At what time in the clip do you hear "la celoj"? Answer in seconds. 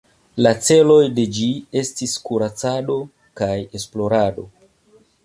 0.45-1.01